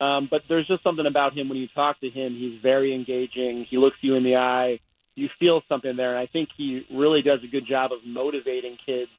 Um, 0.00 0.26
but 0.30 0.44
there's 0.48 0.66
just 0.66 0.82
something 0.82 1.06
about 1.06 1.34
him 1.34 1.48
when 1.48 1.58
you 1.58 1.68
talk 1.68 2.00
to 2.00 2.10
him. 2.10 2.34
He's 2.34 2.60
very 2.60 2.92
engaging. 2.92 3.64
He 3.64 3.78
looks 3.78 3.98
you 4.00 4.14
in 4.14 4.22
the 4.24 4.36
eye. 4.36 4.80
You 5.14 5.28
feel 5.28 5.62
something 5.68 5.96
there, 5.96 6.10
and 6.10 6.18
I 6.18 6.26
think 6.26 6.50
he 6.56 6.86
really 6.90 7.22
does 7.22 7.44
a 7.44 7.46
good 7.46 7.64
job 7.64 7.92
of 7.92 8.04
motivating 8.04 8.76
kids 8.76 9.10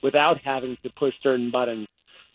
without 0.00 0.38
having 0.38 0.78
to 0.82 0.90
push 0.90 1.20
certain 1.22 1.50
buttons. 1.50 1.86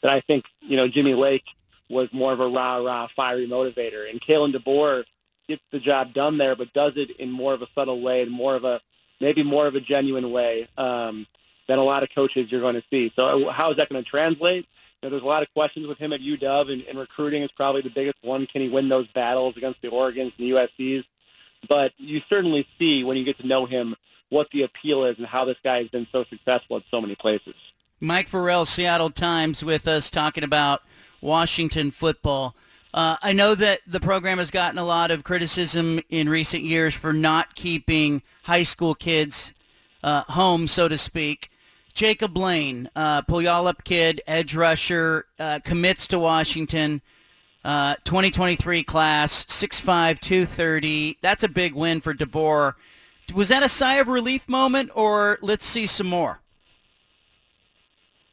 That 0.02 0.12
I 0.12 0.20
think 0.22 0.46
you 0.62 0.78
know 0.78 0.88
Jimmy 0.88 1.16
Lake 1.16 1.46
was 1.90 2.14
more 2.14 2.32
of 2.32 2.40
a 2.40 2.48
rah 2.48 2.78
rah 2.78 3.08
fiery 3.16 3.48
motivator. 3.48 4.10
And 4.10 4.22
Kalen 4.22 4.54
DeBoer 4.54 5.06
gets 5.48 5.64
the 5.72 5.80
job 5.80 6.14
done 6.14 6.38
there, 6.38 6.56
but 6.56 6.72
does 6.74 6.96
it 6.98 7.10
in 7.18 7.32
more 7.32 7.54
of 7.54 7.64
a 7.64 7.68
subtle 7.74 8.02
way 8.02 8.22
and 8.22 8.32
more 8.32 8.56
of 8.56 8.64
a 8.64 8.80
maybe 9.20 9.44
more 9.44 9.68
of 9.68 9.76
a 9.76 9.82
genuine 9.82 10.32
way 10.32 10.68
um, 10.78 11.26
than 11.68 11.80
a 11.80 11.84
lot 11.84 12.04
of 12.04 12.10
coaches 12.14 12.52
you're 12.52 12.62
going 12.62 12.76
to 12.76 12.84
see. 12.90 13.12
So 13.16 13.50
how 13.50 13.72
is 13.72 13.78
that 13.78 13.90
going 13.90 14.04
to 14.04 14.10
translate? 14.10 14.68
Know, 15.01 15.10
there's 15.10 15.24
a 15.24 15.25
lot 15.25 15.44
of 15.44 15.54
questions 15.54 15.88
with 15.88 15.98
him 15.98 16.12
at 16.12 16.19
UW, 16.19 16.74
and, 16.74 16.81
and 16.84 17.00
recruiting 17.00 17.42
is 17.42 17.51
probably 17.51 17.81
the 17.81 17.90
biggest 17.90 18.18
one. 18.22 18.46
Can 18.46 18.62
he 18.62 18.68
win 18.68 18.90
those 18.90 19.07
battles 19.07 19.56
against 19.56 19.81
the 19.81 19.90
Oregons 19.90 20.34
and 20.38 20.40
the 20.40 20.51
USCs? 20.51 21.06
But 21.68 21.94
you 21.98 22.22
certainly 22.30 22.68
see 22.78 23.04
when 23.04 23.16
you 23.16 23.24
get 23.24 23.38
to 23.40 23.48
know 23.48 23.66
him 23.66 23.96
what 24.30 24.50
the 24.51 24.63
appeal 24.63 25.06
is 25.06 25.18
and 25.18 25.25
how 25.25 25.46
this 25.46 25.57
guy 25.63 25.78
has 25.78 25.88
been 25.88 26.07
so 26.12 26.24
successful 26.25 26.78
at 26.78 26.84
so 26.92 27.01
many 27.01 27.16
places. 27.16 27.56
Mike 28.00 28.30
Vorel, 28.30 28.68
Seattle 28.68 29.10
Times, 29.10 29.63
with 29.63 29.88
us 29.88 30.10
talking 30.10 30.44
about 30.44 30.81
Washington 31.22 31.92
football. 31.92 32.56
Uh, 32.94 33.18
I 33.22 33.34
know 33.34 33.56
that 33.56 33.81
the 33.86 34.00
program 34.00 34.38
has 34.38 34.52
gotten 34.52 34.80
a 34.80 34.86
lot 34.86 35.12
of 35.12 35.24
criticism 35.24 36.00
in 36.10 36.28
recent 36.28 36.63
years 36.63 36.95
for 36.95 37.13
not 37.13 37.56
keeping 37.56 38.22
high 38.44 38.63
school 38.63 38.95
kids 38.95 39.54
uh, 40.04 40.24
home, 40.24 40.68
so 40.68 40.88
to 40.88 40.98
speak. 40.98 41.52
Jacob 41.94 42.38
Lane, 42.38 42.90
uh, 42.96 43.22
Puyallup 43.24 43.84
kid, 43.84 44.22
edge 44.28 44.56
rusher, 44.56 45.26
uh, 45.40 45.60
commits 45.64 46.08
to 46.08 46.20
Washington. 46.20 47.02
Uh, 47.64 47.96
2023 48.06 48.84
class, 48.84 49.44
6'5", 49.46 50.20
230. 50.20 51.18
That's 51.22 51.44
a 51.44 51.50
big 51.50 51.74
win 51.74 52.00
for 52.00 52.14
DeBoer. 52.14 52.74
Was 53.34 53.50
that 53.50 53.64
a 53.64 53.70
sigh 53.70 53.96
of 53.96 54.08
relief 54.08 54.48
moment, 54.48 54.92
or 54.96 55.40
let's 55.42 55.66
see 55.66 55.86
some 55.86 56.08
more? 56.08 56.40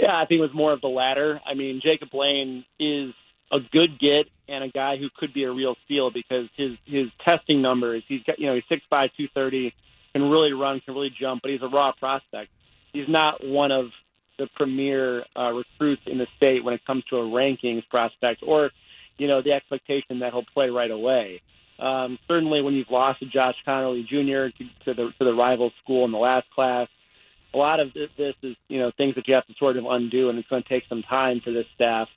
Yeah, 0.00 0.18
I 0.18 0.24
think 0.26 0.38
it 0.38 0.42
was 0.42 0.54
more 0.54 0.72
of 0.72 0.80
the 0.80 0.88
latter. 0.88 1.40
I 1.44 1.54
mean, 1.54 1.80
Jacob 1.80 2.14
Lane 2.14 2.64
is 2.78 3.14
a 3.50 3.60
good 3.60 3.98
get 3.98 4.28
and 4.48 4.62
a 4.62 4.68
guy 4.68 4.96
who 4.96 5.08
could 5.10 5.32
be 5.32 5.44
a 5.44 5.52
real 5.52 5.76
steal 5.84 6.10
because 6.10 6.48
his 6.54 6.76
his 6.84 7.10
testing 7.18 7.62
numbers. 7.62 8.02
He's 8.06 8.22
got 8.22 8.38
you 8.38 8.46
know 8.46 8.54
he's 8.54 8.64
six 8.68 8.84
five, 8.88 9.10
two 9.16 9.28
thirty, 9.28 9.74
can 10.14 10.30
really 10.30 10.52
run, 10.52 10.80
can 10.80 10.94
really 10.94 11.10
jump, 11.10 11.42
but 11.42 11.50
he's 11.50 11.62
a 11.62 11.68
raw 11.68 11.92
prospect. 11.92 12.50
He's 12.96 13.08
not 13.08 13.44
one 13.44 13.72
of 13.72 13.92
the 14.38 14.46
premier 14.46 15.22
uh, 15.36 15.52
recruits 15.54 16.06
in 16.06 16.16
the 16.16 16.26
state 16.34 16.64
when 16.64 16.72
it 16.72 16.82
comes 16.86 17.04
to 17.04 17.18
a 17.18 17.22
rankings 17.22 17.86
prospect 17.90 18.42
or 18.42 18.70
you 19.18 19.28
know 19.28 19.42
the 19.42 19.52
expectation 19.52 20.20
that 20.20 20.32
he'll 20.32 20.42
play 20.42 20.70
right 20.70 20.90
away. 20.90 21.42
Um, 21.78 22.18
certainly, 22.26 22.62
when 22.62 22.72
you've 22.72 22.90
lost 22.90 23.20
Josh 23.20 23.62
Conerly 23.66 24.02
Jr. 24.02 24.56
To, 24.56 24.70
to 24.86 24.94
the 24.94 25.12
to 25.18 25.24
the 25.26 25.34
rival 25.34 25.74
school 25.82 26.06
in 26.06 26.10
the 26.10 26.18
last 26.18 26.48
class, 26.48 26.88
a 27.52 27.58
lot 27.58 27.80
of 27.80 27.92
this 27.92 28.08
is, 28.16 28.56
you 28.68 28.78
know, 28.78 28.90
things 28.90 29.14
that 29.16 29.28
you 29.28 29.34
have 29.34 29.46
to 29.46 29.54
sort 29.54 29.76
of 29.76 29.84
undo, 29.84 30.30
and 30.30 30.38
it's 30.38 30.48
going 30.48 30.62
to 30.62 30.68
take 30.68 30.86
some 30.88 31.02
time 31.02 31.40
for 31.40 31.50
this 31.50 31.66
staff 31.74 32.08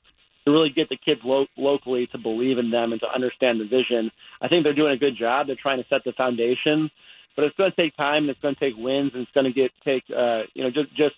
to 0.45 0.51
really 0.53 0.69
get 0.69 0.87
the 0.87 0.95
kids 0.95 1.25
lo- 1.25 1.47
locally 1.57 2.07
to 2.07 2.17
believe 2.17 2.57
in 2.57 2.69
them 2.71 2.93
and 2.93 3.01
to 3.01 3.13
understand 3.13 3.59
the 3.59 3.65
vision. 3.65 4.13
I 4.39 4.47
think 4.47 4.63
they're 4.63 4.71
doing 4.71 4.93
a 4.93 4.97
good 4.97 5.15
job. 5.15 5.47
They're 5.47 5.57
trying 5.57 5.83
to 5.83 5.89
set 5.89 6.05
the 6.05 6.13
foundation, 6.13 6.89
but 7.39 7.45
it's 7.45 7.55
going 7.55 7.71
to 7.71 7.77
take 7.77 7.95
time, 7.95 8.23
and 8.23 8.31
it's 8.31 8.39
going 8.41 8.53
to 8.53 8.59
take 8.59 8.75
wins, 8.75 9.13
and 9.13 9.23
it's 9.23 9.31
going 9.31 9.45
to 9.45 9.53
get 9.53 9.71
take, 9.85 10.03
uh, 10.13 10.43
you 10.53 10.61
know, 10.61 10.69
just 10.69 10.93
just 10.93 11.15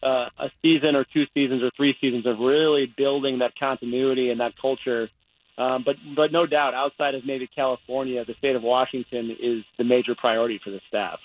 uh, 0.00 0.28
a 0.38 0.48
season 0.62 0.94
or 0.94 1.02
two 1.02 1.26
seasons 1.34 1.60
or 1.60 1.70
three 1.70 1.98
seasons 2.00 2.24
of 2.24 2.38
really 2.38 2.86
building 2.86 3.40
that 3.40 3.58
continuity 3.58 4.30
and 4.30 4.40
that 4.40 4.56
culture. 4.56 5.10
Um, 5.58 5.82
but 5.82 5.96
but 6.14 6.30
no 6.30 6.46
doubt, 6.46 6.74
outside 6.74 7.16
of 7.16 7.26
maybe 7.26 7.48
California, 7.48 8.24
the 8.24 8.34
state 8.34 8.54
of 8.54 8.62
Washington 8.62 9.36
is 9.40 9.64
the 9.76 9.82
major 9.82 10.14
priority 10.14 10.58
for 10.58 10.70
the 10.70 10.80
staff. 10.86 11.18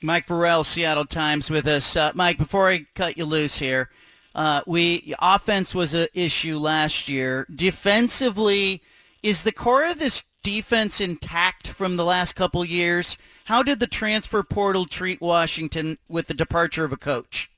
Mike 0.00 0.28
Vorel, 0.28 0.64
Seattle 0.64 1.04
Times, 1.04 1.50
with 1.50 1.66
us. 1.66 1.96
Uh, 1.96 2.12
Mike, 2.14 2.38
before 2.38 2.68
I 2.68 2.86
cut 2.94 3.18
you 3.18 3.24
loose 3.24 3.58
here, 3.58 3.90
uh, 4.32 4.60
we 4.64 5.12
offense 5.18 5.74
was 5.74 5.92
an 5.94 6.06
issue 6.14 6.56
last 6.56 7.08
year. 7.08 7.48
Defensively, 7.52 8.80
is 9.24 9.42
the 9.42 9.50
core 9.50 9.86
of 9.86 9.98
this 9.98 10.22
defense 10.44 11.00
intact 11.00 11.66
from 11.66 11.96
the 11.96 12.04
last 12.04 12.34
couple 12.34 12.64
years? 12.64 13.18
How 13.48 13.62
did 13.62 13.80
the 13.80 13.86
transfer 13.86 14.42
portal 14.42 14.84
treat 14.84 15.22
Washington 15.22 15.96
with 16.06 16.26
the 16.26 16.34
departure 16.34 16.84
of 16.84 16.92
a 16.92 16.98
coach? 16.98 17.50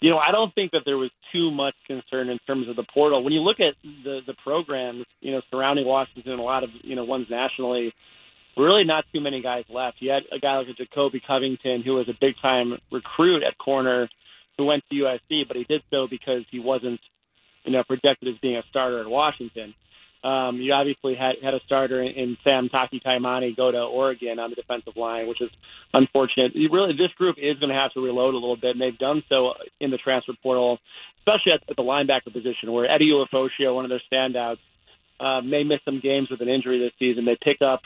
you 0.00 0.10
know, 0.10 0.18
I 0.18 0.32
don't 0.32 0.54
think 0.54 0.72
that 0.72 0.84
there 0.84 0.98
was 0.98 1.10
too 1.32 1.50
much 1.50 1.74
concern 1.86 2.28
in 2.28 2.38
terms 2.46 2.68
of 2.68 2.76
the 2.76 2.84
portal. 2.84 3.22
When 3.22 3.32
you 3.32 3.42
look 3.42 3.60
at 3.60 3.74
the 3.82 4.22
the 4.26 4.34
programs, 4.34 5.04
you 5.20 5.32
know, 5.32 5.42
surrounding 5.50 5.86
Washington, 5.86 6.38
a 6.38 6.42
lot 6.42 6.62
of 6.62 6.70
you 6.82 6.94
know 6.94 7.04
ones 7.04 7.28
nationally, 7.30 7.94
really 8.56 8.84
not 8.84 9.06
too 9.12 9.20
many 9.20 9.40
guys 9.40 9.64
left. 9.70 10.02
You 10.02 10.10
had 10.10 10.24
a 10.30 10.38
guy 10.38 10.58
like 10.58 10.68
a 10.68 10.74
Jacobe 10.74 11.20
Covington, 11.26 11.82
who 11.82 11.94
was 11.94 12.08
a 12.08 12.14
big 12.14 12.36
time 12.38 12.78
recruit 12.90 13.42
at 13.42 13.56
corner, 13.56 14.08
who 14.58 14.66
went 14.66 14.84
to 14.90 14.96
USC, 15.04 15.46
but 15.48 15.56
he 15.56 15.64
did 15.64 15.82
so 15.90 16.06
because 16.06 16.44
he 16.50 16.60
wasn't, 16.60 17.00
you 17.64 17.72
know, 17.72 17.82
projected 17.84 18.28
as 18.28 18.38
being 18.38 18.56
a 18.56 18.62
starter 18.64 19.00
at 19.00 19.08
Washington. 19.08 19.74
Um, 20.24 20.56
you 20.56 20.72
obviously 20.72 21.14
had, 21.14 21.36
had 21.42 21.52
a 21.52 21.60
starter 21.60 22.00
in, 22.00 22.12
in 22.12 22.36
Sam 22.42 22.70
Taki 22.70 22.98
Taimani 22.98 23.54
go 23.54 23.70
to 23.70 23.84
Oregon 23.84 24.38
on 24.38 24.48
the 24.48 24.56
defensive 24.56 24.96
line, 24.96 25.26
which 25.26 25.42
is 25.42 25.50
unfortunate. 25.92 26.56
You 26.56 26.70
really, 26.70 26.94
this 26.94 27.12
group 27.12 27.36
is 27.36 27.56
going 27.58 27.68
to 27.68 27.74
have 27.74 27.92
to 27.92 28.02
reload 28.02 28.32
a 28.32 28.38
little 28.38 28.56
bit, 28.56 28.70
and 28.70 28.80
they've 28.80 28.96
done 28.96 29.22
so 29.28 29.54
in 29.80 29.90
the 29.90 29.98
transfer 29.98 30.32
portal, 30.42 30.80
especially 31.18 31.52
at, 31.52 31.62
at 31.68 31.76
the 31.76 31.82
linebacker 31.82 32.32
position, 32.32 32.72
where 32.72 32.86
Eddie 32.86 33.10
Ulofoshio, 33.10 33.74
one 33.74 33.84
of 33.84 33.90
their 33.90 34.00
standouts, 34.10 34.60
uh, 35.20 35.42
may 35.44 35.62
miss 35.62 35.80
some 35.84 36.00
games 36.00 36.30
with 36.30 36.40
an 36.40 36.48
injury 36.48 36.78
this 36.78 36.92
season. 36.98 37.26
They 37.26 37.36
pick 37.36 37.60
up 37.60 37.82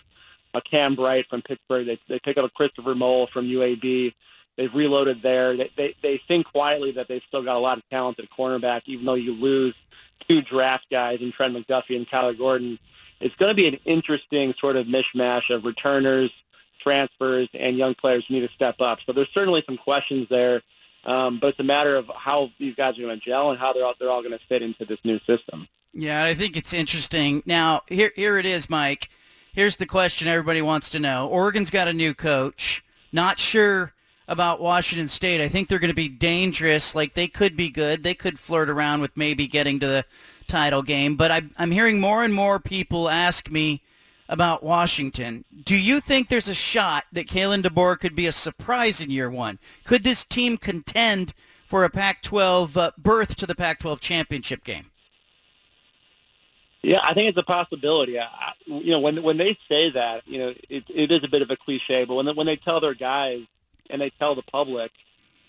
a 0.54 0.61
Cam 0.61 0.95
Bright 0.95 1.28
from 1.28 1.42
Pittsburgh. 1.42 1.87
They, 1.87 1.99
they 2.07 2.21
pick 2.21 2.38
up 2.38 2.45
a 2.45 2.49
Kristopher 2.49 2.97
Moll 2.97 3.26
from 3.26 3.47
UAB. 3.47 4.14
They've 4.57 4.75
reloaded 4.75 5.23
there. 5.23 5.57
They, 5.57 5.71
they, 5.76 5.95
they 6.02 6.18
think 6.18 6.47
quietly 6.47 6.92
that 6.92 7.09
they've 7.09 7.23
still 7.26 7.42
got 7.42 7.57
a 7.57 7.59
lot 7.59 7.78
of 7.78 7.88
talent 7.90 8.21
at 8.21 8.30
cornerback, 8.30 8.83
even 8.87 9.07
though 9.07 9.14
you 9.14 9.35
lose– 9.35 9.75
two 10.26 10.42
draft 10.42 10.87
guys 10.90 11.20
in 11.20 11.32
Trent 11.32 11.54
McDuffie 11.54 11.96
and 11.96 12.08
Kyler 12.08 12.37
Gordon. 12.37 12.78
It's 13.20 13.34
going 13.37 13.50
to 13.50 13.54
be 13.54 13.66
an 13.66 13.78
interesting 13.84 14.54
sort 14.54 14.76
of 14.76 14.87
mishmash 14.87 15.54
of 15.54 15.64
returners, 15.64 16.30
transfers, 16.78 17.48
and 17.54 17.76
young 17.76 17.94
players 17.94 18.26
who 18.26 18.34
need 18.34 18.46
to 18.46 18.54
step 18.54 18.80
up. 18.80 19.00
So 19.04 19.12
there's 19.12 19.30
certainly 19.30 19.62
some 19.66 19.76
questions 19.76 20.28
there, 20.28 20.62
um, 21.04 21.38
but 21.38 21.48
it's 21.48 21.60
a 21.60 21.64
matter 21.64 21.96
of 21.96 22.10
how 22.16 22.50
these 22.58 22.75
guys 22.76 22.98
are 22.98 23.02
going 23.02 23.18
to 23.18 23.25
gel 23.25 23.50
and 23.50 23.58
how 23.58 23.72
they're 23.72 23.84
all, 23.84 23.94
they're 23.98 24.10
all 24.10 24.22
going 24.22 24.38
to 24.38 24.44
fit 24.46 24.62
into 24.62 24.84
this 24.84 24.98
new 25.04 25.18
system. 25.20 25.66
Yeah, 25.92 26.25
I 26.25 26.34
think 26.34 26.56
it's 26.56 26.72
interesting. 26.72 27.42
Now, 27.46 27.82
here 27.88 28.12
here 28.14 28.38
it 28.38 28.46
is, 28.46 28.70
Mike. 28.70 29.08
Here's 29.52 29.76
the 29.76 29.87
question 29.87 30.28
everybody 30.28 30.62
wants 30.62 30.90
to 30.90 31.00
know. 31.00 31.28
Oregon's 31.28 31.70
got 31.70 31.88
a 31.88 31.92
new 31.92 32.14
coach. 32.14 32.84
Not 33.10 33.38
sure 33.38 33.94
about 34.28 34.61
Washington 34.61 35.08
State. 35.08 35.40
I 35.40 35.49
think 35.49 35.68
they're 35.68 35.78
going 35.78 35.88
to 35.88 35.94
be 35.94 36.08
dangerous. 36.08 36.94
Like 36.94 37.14
they 37.14 37.26
could 37.26 37.56
be 37.56 37.70
good. 37.70 38.02
They 38.02 38.14
could 38.14 38.38
flirt 38.38 38.68
around 38.68 39.00
with 39.00 39.16
maybe 39.16 39.47
getting 39.49 39.80
to 39.80 39.87
the 39.87 40.04
title 40.47 40.82
game. 40.82 41.16
But 41.16 41.30
I, 41.30 41.42
I'm 41.56 41.70
hearing 41.70 41.99
more 41.99 42.23
and 42.23 42.32
more 42.35 42.61
people 42.61 43.08
ask 43.08 43.50
me 43.50 43.82
about 44.28 44.62
Washington. 44.62 45.44
Do 45.64 45.75
you 45.75 46.00
think 46.00 46.28
there's 46.28 46.50
a 46.50 46.54
shot 46.54 47.04
that 47.12 47.26
Kalen 47.26 47.62
DeBoer 47.62 47.99
could 47.99 48.14
be 48.14 48.26
a 48.26 48.32
surprise 48.32 49.00
in 49.00 49.11
year 49.11 49.30
one? 49.30 49.58
Could 49.85 50.04
this 50.04 50.25
team 50.25 50.58
contend 50.58 51.32
for 51.66 51.85
a 51.85 51.90
Pac-12 51.90 52.76
uh, 52.76 52.90
berth 52.99 53.37
to 53.37 53.47
the 53.47 53.54
Pac-12 53.54 54.00
championship 54.00 54.62
game? 54.64 54.90
Yeah, 56.82 57.00
I 57.02 57.12
think 57.12 57.28
it's 57.28 57.38
a 57.38 57.42
possibility. 57.42 58.20
I, 58.20 58.52
you 58.66 58.92
know, 58.92 59.00
when 59.00 59.20
when 59.25 59.37
they 59.37 59.58
say 59.68 59.90
that, 59.90 60.23
you 60.28 60.38
know, 60.38 60.54
it, 60.68 60.85
it 60.88 61.11
is 61.11 61.25
a 61.25 61.28
bit 61.28 61.42
of 61.42 61.50
a 61.50 61.56
cliche, 61.56 62.04
but 62.04 62.14
when 62.14 62.28
when 62.37 62.47
they 62.47 62.54
tell 62.54 62.78
their 62.78 62.94
guys, 62.94 63.40
and 63.90 64.00
they 64.00 64.11
tell 64.11 64.35
the 64.35 64.42
public, 64.42 64.92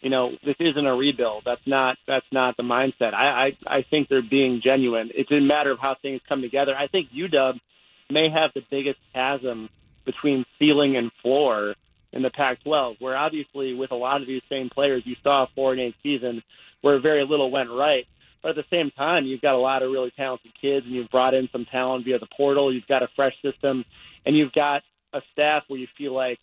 you 0.02 0.10
know, 0.10 0.38
this 0.44 0.56
isn't 0.60 0.86
a 0.86 0.96
rebuild. 0.96 1.44
That's 1.46 1.66
not 1.66 1.98
that's 2.08 2.26
not 2.32 2.58
the 2.58 2.64
mindset. 2.64 3.14
I 3.14 3.48
I, 3.48 3.58
I 3.68 3.82
think 3.82 4.08
they're 4.08 4.22
being 4.22 4.62
genuine. 4.62 5.12
It's 5.14 5.32
a 5.32 5.40
matter 5.40 5.72
of 5.72 5.80
how 5.80 5.96
things 5.96 6.22
come 6.28 6.42
together. 6.42 6.76
I 6.78 6.88
think 6.88 7.12
UW 7.12 7.60
may 8.10 8.30
have 8.30 8.54
the 8.54 8.64
biggest 8.70 9.00
chasm 9.14 9.70
between 10.06 10.46
ceiling 10.58 10.98
and 10.98 11.12
floor 11.22 11.76
in 12.12 12.24
the 12.24 12.32
Pac-12, 12.32 13.00
where 13.00 13.16
obviously 13.16 13.74
with 13.74 13.92
a 13.92 13.96
lot 13.96 14.22
of 14.22 14.28
these 14.28 14.42
same 14.50 14.70
players, 14.70 15.06
you 15.06 15.16
saw 15.24 15.44
a 15.44 15.48
four 15.54 15.72
and 15.72 15.80
eight 15.80 15.96
season 16.02 16.42
where 16.82 16.98
very 16.98 17.24
little 17.24 17.52
went 17.52 17.70
right. 17.70 18.08
But 18.42 18.50
at 18.50 18.56
the 18.56 18.76
same 18.76 18.90
time, 18.90 19.26
you've 19.26 19.42
got 19.42 19.56
a 19.56 19.60
lot 19.60 19.84
of 19.84 19.92
really 19.92 20.12
talented 20.12 20.54
kids, 20.60 20.86
and 20.86 20.96
you've 20.96 21.10
brought 21.10 21.34
in 21.34 21.50
some 21.52 21.66
talent 21.66 22.06
via 22.06 22.20
the 22.20 22.28
portal. 22.28 22.72
You've 22.72 22.88
got 22.88 23.04
a 23.04 23.10
fresh 23.10 23.40
system, 23.42 23.84
and 24.26 24.36
you've 24.36 24.54
got 24.54 24.84
a 25.14 25.22
staff 25.34 25.66
where 25.68 25.80
you 25.80 25.88
feel 25.98 26.14
like 26.14 26.40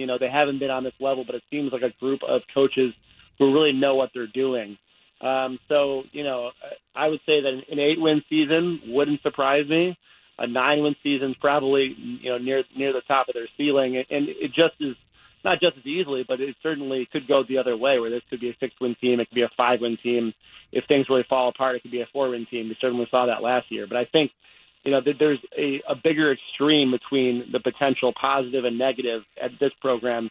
you 0.00 0.06
know, 0.06 0.18
they 0.18 0.28
haven't 0.28 0.58
been 0.58 0.70
on 0.70 0.84
this 0.84 0.98
level, 0.98 1.24
but 1.24 1.34
it 1.34 1.44
seems 1.50 1.72
like 1.72 1.82
a 1.82 1.90
group 1.90 2.22
of 2.22 2.42
coaches 2.52 2.94
who 3.38 3.52
really 3.52 3.72
know 3.72 3.94
what 3.94 4.10
they're 4.14 4.26
doing. 4.26 4.78
Um, 5.20 5.58
so, 5.68 6.04
you 6.12 6.24
know, 6.24 6.52
I 6.94 7.08
would 7.10 7.20
say 7.26 7.40
that 7.42 7.54
an 7.68 7.78
eight-win 7.78 8.22
season 8.28 8.80
wouldn't 8.86 9.22
surprise 9.22 9.66
me. 9.68 9.98
A 10.38 10.46
nine-win 10.46 10.96
season 11.02 11.32
is 11.32 11.36
probably, 11.36 11.92
you 12.22 12.30
know, 12.30 12.38
near 12.38 12.64
near 12.74 12.92
the 12.94 13.02
top 13.02 13.28
of 13.28 13.34
their 13.34 13.48
ceiling, 13.58 13.98
and 13.98 14.28
it 14.28 14.52
just 14.52 14.74
is 14.80 14.96
not 15.44 15.60
just 15.60 15.76
as 15.76 15.86
easily, 15.86 16.22
but 16.22 16.40
it 16.40 16.56
certainly 16.62 17.04
could 17.06 17.26
go 17.28 17.42
the 17.42 17.58
other 17.58 17.76
way, 17.76 18.00
where 18.00 18.10
this 18.10 18.22
could 18.30 18.40
be 18.40 18.50
a 18.50 18.56
six-win 18.58 18.94
team, 18.94 19.20
it 19.20 19.28
could 19.28 19.34
be 19.34 19.42
a 19.42 19.50
five-win 19.50 19.98
team. 19.98 20.32
If 20.72 20.84
things 20.86 21.08
really 21.10 21.24
fall 21.24 21.48
apart, 21.48 21.76
it 21.76 21.82
could 21.82 21.90
be 21.90 22.00
a 22.00 22.06
four-win 22.06 22.46
team. 22.46 22.68
We 22.68 22.76
certainly 22.80 23.08
saw 23.10 23.26
that 23.26 23.42
last 23.42 23.70
year, 23.70 23.86
but 23.86 23.98
I 23.98 24.04
think 24.06 24.32
you 24.84 24.90
know, 24.90 25.00
there's 25.00 25.38
a, 25.56 25.82
a 25.86 25.94
bigger 25.94 26.32
extreme 26.32 26.90
between 26.90 27.50
the 27.52 27.60
potential 27.60 28.12
positive 28.12 28.64
and 28.64 28.78
negative 28.78 29.24
at 29.40 29.58
this 29.58 29.72
program, 29.74 30.30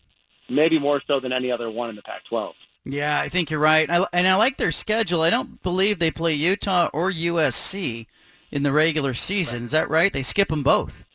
maybe 0.49 0.79
more 0.79 1.01
so 1.05 1.19
than 1.19 1.31
any 1.31 1.51
other 1.51 1.69
one 1.69 1.89
in 1.89 1.95
the 1.95 2.01
Pac-12. 2.01 2.53
Yeah, 2.85 3.19
I 3.19 3.29
think 3.29 3.51
you're 3.51 3.59
right. 3.59 3.89
I, 3.89 4.07
and 4.13 4.27
I 4.27 4.35
like 4.35 4.57
their 4.57 4.71
schedule. 4.71 5.21
I 5.21 5.29
don't 5.29 5.61
believe 5.61 5.99
they 5.99 6.11
play 6.11 6.33
Utah 6.33 6.89
or 6.93 7.11
USC 7.11 8.07
in 8.51 8.63
the 8.63 8.71
regular 8.71 9.13
season. 9.13 9.59
Right. 9.59 9.65
Is 9.65 9.71
that 9.71 9.89
right? 9.89 10.11
They 10.11 10.23
skip 10.23 10.47
them 10.47 10.63
both. 10.63 11.05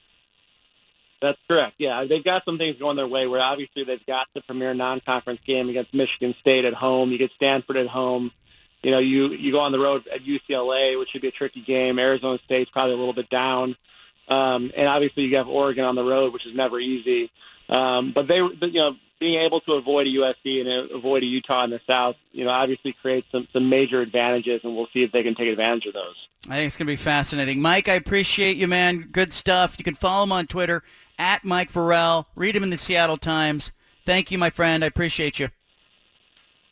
That's 1.20 1.38
correct. 1.48 1.76
Yeah, 1.78 2.04
they've 2.04 2.22
got 2.22 2.44
some 2.44 2.58
things 2.58 2.78
going 2.78 2.96
their 2.96 3.08
way 3.08 3.26
where 3.26 3.40
obviously 3.40 3.82
they've 3.82 4.04
got 4.06 4.28
the 4.34 4.42
premier 4.42 4.74
non-conference 4.74 5.40
game 5.46 5.70
against 5.70 5.94
Michigan 5.94 6.34
State 6.38 6.66
at 6.66 6.74
home. 6.74 7.10
You 7.10 7.18
get 7.18 7.32
Stanford 7.32 7.78
at 7.78 7.86
home 7.86 8.30
you 8.84 8.90
know, 8.90 8.98
you 8.98 9.30
you 9.30 9.50
go 9.50 9.60
on 9.60 9.72
the 9.72 9.78
road 9.78 10.06
at 10.08 10.24
UCLA, 10.24 10.98
which 10.98 11.10
should 11.10 11.22
be 11.22 11.28
a 11.28 11.32
tricky 11.32 11.62
game. 11.62 11.98
Arizona 11.98 12.38
State's 12.44 12.70
probably 12.70 12.92
a 12.92 12.98
little 12.98 13.14
bit 13.14 13.30
down, 13.30 13.76
um, 14.28 14.70
and 14.76 14.86
obviously 14.86 15.24
you 15.24 15.36
have 15.38 15.48
Oregon 15.48 15.86
on 15.86 15.94
the 15.94 16.04
road, 16.04 16.34
which 16.34 16.44
is 16.44 16.54
never 16.54 16.78
easy. 16.78 17.30
Um, 17.70 18.12
but 18.12 18.28
they, 18.28 18.36
you 18.36 18.72
know, 18.72 18.96
being 19.18 19.40
able 19.40 19.60
to 19.60 19.72
avoid 19.72 20.06
a 20.06 20.10
USC 20.10 20.60
and 20.60 20.90
avoid 20.90 21.22
a 21.22 21.26
Utah 21.26 21.64
in 21.64 21.70
the 21.70 21.80
South, 21.86 22.16
you 22.30 22.44
know, 22.44 22.50
obviously 22.50 22.92
creates 22.92 23.26
some 23.32 23.48
some 23.54 23.70
major 23.70 24.02
advantages, 24.02 24.60
and 24.64 24.76
we'll 24.76 24.88
see 24.92 25.02
if 25.02 25.12
they 25.12 25.22
can 25.22 25.34
take 25.34 25.48
advantage 25.48 25.86
of 25.86 25.94
those. 25.94 26.28
I 26.44 26.56
think 26.56 26.66
it's 26.66 26.76
going 26.76 26.86
to 26.86 26.92
be 26.92 26.96
fascinating. 26.96 27.62
Mike, 27.62 27.88
I 27.88 27.94
appreciate 27.94 28.58
you, 28.58 28.68
man. 28.68 29.08
Good 29.10 29.32
stuff. 29.32 29.76
You 29.78 29.84
can 29.84 29.94
follow 29.94 30.24
him 30.24 30.32
on 30.32 30.46
Twitter 30.46 30.82
at 31.18 31.42
Mike 31.42 31.72
Vorel. 31.72 32.26
Read 32.36 32.54
him 32.54 32.62
in 32.62 32.68
the 32.68 32.76
Seattle 32.76 33.16
Times. 33.16 33.72
Thank 34.04 34.30
you, 34.30 34.36
my 34.36 34.50
friend. 34.50 34.84
I 34.84 34.88
appreciate 34.88 35.38
you. 35.38 35.48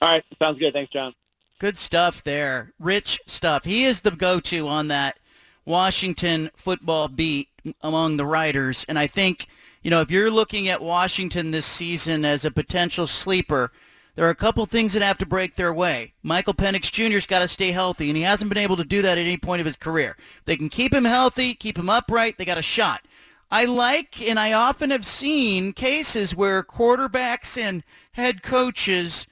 All 0.03 0.11
right. 0.11 0.25
Sounds 0.39 0.59
good. 0.59 0.75
Thanks, 0.75 0.93
John. 0.93 1.15
Good 1.63 1.79
stuff 1.79 2.25
there. 2.25 2.73
Rich 2.81 3.21
stuff. 3.25 3.65
He 3.65 3.85
is 3.85 4.01
the 4.01 4.11
go-to 4.11 4.67
on 4.67 4.89
that 4.89 5.21
Washington 5.65 6.51
football 6.57 7.07
beat 7.07 7.51
among 7.81 8.17
the 8.17 8.27
writers. 8.27 8.85
And 8.89 8.99
I 8.99 9.07
think, 9.07 9.47
you 9.81 9.89
know, 9.89 10.01
if 10.01 10.11
you're 10.11 10.29
looking 10.29 10.67
at 10.67 10.83
Washington 10.83 11.53
this 11.53 11.65
season 11.65 12.25
as 12.25 12.45
a 12.45 12.51
potential 12.51 13.07
sleeper, 13.07 13.71
there 14.17 14.27
are 14.27 14.31
a 14.31 14.35
couple 14.35 14.67
things 14.67 14.93
that 14.95 15.05
have 15.05 15.19
to 15.19 15.25
break 15.25 15.55
their 15.55 15.73
way. 15.73 16.15
Michael 16.25 16.53
Penix 16.53 16.91
Jr.'s 16.91 17.29
got 17.29 17.39
to 17.39 17.47
stay 17.47 17.71
healthy, 17.71 18.11
and 18.11 18.17
he 18.17 18.25
hasn't 18.25 18.49
been 18.49 18.59
able 18.59 18.77
to 18.77 18.85
do 18.85 19.01
that 19.01 19.17
at 19.17 19.23
any 19.23 19.37
point 19.37 19.61
of 19.61 19.67
his 19.67 19.77
career. 19.77 20.17
They 20.47 20.57
can 20.57 20.69
keep 20.69 20.93
him 20.93 21.05
healthy, 21.05 21.55
keep 21.55 21.79
him 21.79 21.89
upright, 21.89 22.39
they 22.39 22.45
got 22.45 22.59
a 22.59 22.63
shot. 22.63 23.03
I 23.53 23.67
like, 23.67 24.21
and 24.21 24.37
I 24.37 24.53
often 24.53 24.91
have 24.91 25.07
seen 25.07 25.75
cases 25.75 26.35
where 26.35 26.65
quarterbacks 26.65 27.57
and 27.57 27.85
head 28.15 28.43
coaches 28.43 29.29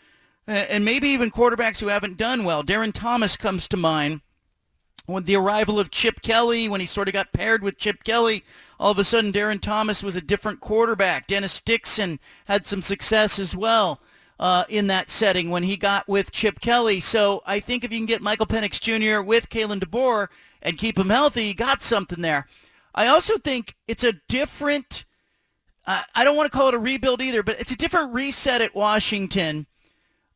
and 0.51 0.85
maybe 0.85 1.09
even 1.09 1.31
quarterbacks 1.31 1.81
who 1.81 1.87
haven't 1.87 2.17
done 2.17 2.45
well. 2.45 2.65
Darron 2.65 2.93
Thomas 2.93 3.37
comes 3.37 3.69
to 3.69 3.77
mind. 3.77 4.21
With 5.07 5.27
the 5.27 5.37
arrival 5.37 5.81
of 5.81 5.91
Chip 5.91 6.23
Kelly, 6.23 6.69
when 6.69 6.81
he 6.81 6.87
sort 6.87 7.09
of 7.09 7.15
got 7.15 7.33
paired 7.33 7.63
with 7.63 7.79
Chip 7.79 8.05
Kelly, 8.05 8.45
all 8.79 8.93
of 8.93 8.99
a 8.99 9.05
sudden 9.05 9.33
Darron 9.33 9.61
Thomas 9.61 10.03
was 10.03 10.15
a 10.15 10.21
different 10.21 10.61
quarterback. 10.61 11.27
Dennis 11.27 11.61
Dixon 11.61 12.21
had 12.45 12.65
some 12.65 12.83
success 12.83 13.39
as 13.39 13.57
well 13.57 14.01
uh, 14.39 14.65
in 14.69 14.87
that 14.89 15.11
setting 15.11 15.51
when 15.51 15.65
he 15.65 15.77
got 15.77 16.09
with 16.09 16.31
Chip 16.31 16.61
Kelly. 16.61 17.01
So 17.01 17.43
I 17.45 17.61
think 17.61 17.85
if 17.85 17.93
you 17.93 17.99
can 17.99 18.07
get 18.07 18.23
Michael 18.23 18.47
Penix 18.47 18.81
Jr. 18.81 19.23
with 19.23 19.49
Kalen 19.49 19.81
DeBoer 19.81 20.29
and 20.63 20.79
keep 20.79 20.99
him 20.99 21.11
healthy, 21.11 21.47
you 21.47 21.55
got 21.55 21.83
something 21.83 22.23
there. 22.23 22.47
I 22.95 23.07
also 23.07 23.39
think 23.39 23.77
it's 23.89 24.05
a 24.05 24.15
different, 24.29 25.05
uh, 25.87 26.03
I 26.15 26.25
don't 26.25 26.37
want 26.37 26.51
to 26.51 26.57
call 26.57 26.69
it 26.69 26.75
a 26.75 26.79
rebuild 26.79 27.21
either, 27.23 27.43
but 27.43 27.59
it's 27.61 27.73
a 27.73 27.77
different 27.77 28.15
reset 28.15 28.61
at 28.61 28.75
Washington 28.75 29.67